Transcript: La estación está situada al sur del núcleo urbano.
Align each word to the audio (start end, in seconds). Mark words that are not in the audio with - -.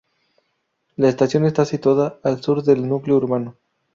La 0.95 1.09
estación 1.09 1.45
está 1.45 1.63
situada 1.63 2.19
al 2.23 2.41
sur 2.41 2.63
del 2.63 2.87
núcleo 2.89 3.17
urbano. 3.17 3.55